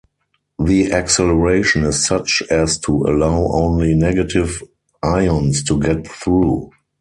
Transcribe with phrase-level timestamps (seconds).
[0.57, 4.63] The acceleration is such as to allow only negative
[5.03, 6.71] ions to get through.